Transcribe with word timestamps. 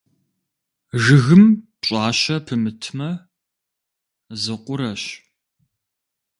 Жыгым 1.03 1.43
пщӀащэ 1.81 2.37
пымытмэ, 2.45 3.09
зы 4.41 4.55
къурэщ. 4.65 5.03